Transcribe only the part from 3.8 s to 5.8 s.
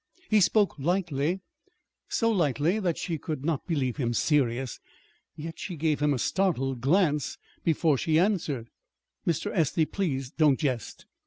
him serious. Yet she